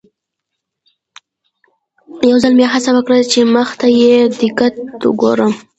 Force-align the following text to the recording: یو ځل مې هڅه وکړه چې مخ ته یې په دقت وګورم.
یو 2.29 2.37
ځل 2.43 2.53
مې 2.57 2.65
هڅه 2.73 2.91
وکړه 2.93 3.19
چې 3.31 3.39
مخ 3.55 3.69
ته 3.79 3.87
یې 3.99 4.15
په 4.29 4.35
دقت 4.41 4.73
وګورم. 5.07 5.53